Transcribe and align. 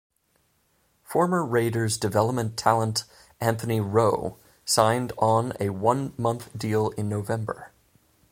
Former 1.03 1.45
Raiders 1.45 1.95
development 1.99 2.57
talent 2.57 3.03
Anthony 3.39 3.79
Rowe 3.79 4.39
signed 4.65 5.13
on 5.19 5.53
a 5.59 5.69
one-month 5.69 6.57
deal 6.57 6.89
in 6.97 7.07
November. 7.07 7.71